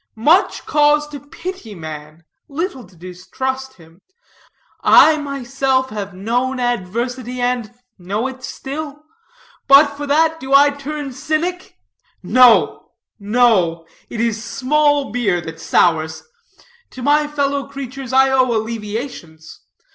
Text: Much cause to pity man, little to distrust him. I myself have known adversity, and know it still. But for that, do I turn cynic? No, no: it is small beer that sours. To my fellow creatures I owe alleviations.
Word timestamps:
Much 0.15 0.65
cause 0.65 1.07
to 1.07 1.19
pity 1.19 1.75
man, 1.75 2.23
little 2.47 2.83
to 2.83 2.95
distrust 2.95 3.73
him. 3.75 4.01
I 4.83 5.19
myself 5.19 5.91
have 5.91 6.15
known 6.15 6.59
adversity, 6.59 7.39
and 7.39 7.71
know 7.99 8.25
it 8.25 8.43
still. 8.43 9.03
But 9.67 9.95
for 9.95 10.07
that, 10.07 10.39
do 10.39 10.55
I 10.55 10.71
turn 10.71 11.13
cynic? 11.13 11.77
No, 12.23 12.93
no: 13.19 13.85
it 14.09 14.19
is 14.19 14.43
small 14.43 15.11
beer 15.11 15.39
that 15.39 15.59
sours. 15.61 16.23
To 16.89 17.03
my 17.03 17.27
fellow 17.27 17.67
creatures 17.67 18.11
I 18.11 18.31
owe 18.31 18.51
alleviations. 18.55 19.59